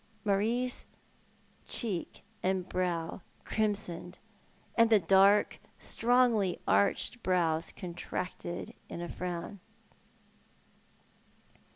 [0.23, 0.87] Marie's
[1.63, 4.17] cheek and brow crimsoned,
[4.75, 9.59] aud the dark, strongly arched brows contracted in a frown.